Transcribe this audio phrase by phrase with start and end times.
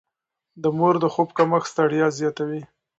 [0.61, 2.61] د مور د خوب کمښت ستړيا زياتوي.